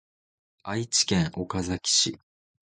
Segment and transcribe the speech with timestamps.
[0.63, 2.17] 愛知県岡崎市